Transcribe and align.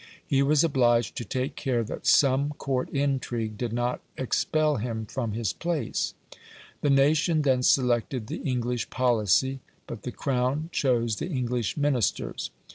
He 0.25 0.41
was 0.41 0.63
obliged 0.63 1.15
to 1.17 1.23
take 1.23 1.55
care 1.55 1.83
that 1.83 2.07
some 2.07 2.53
court 2.57 2.89
intrigue 2.89 3.55
did 3.55 3.71
not 3.71 4.01
expel 4.17 4.77
him 4.77 5.05
from 5.05 5.33
his 5.33 5.53
place. 5.53 6.15
The 6.81 6.89
nation 6.89 7.43
then 7.43 7.61
selected 7.61 8.25
the 8.25 8.37
English 8.41 8.89
policy, 8.89 9.59
but 9.85 10.01
the 10.01 10.11
Crown 10.11 10.69
chose 10.71 11.17
the 11.17 11.27
English 11.29 11.77
Ministers. 11.77 12.49